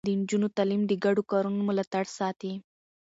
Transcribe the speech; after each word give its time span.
د 0.07 0.09
نجونو 0.19 0.47
تعليم 0.57 0.81
د 0.87 0.91
ګډو 1.03 1.21
کارونو 1.31 1.61
ملاتړ 1.69 2.05
ساتي. 2.17 2.53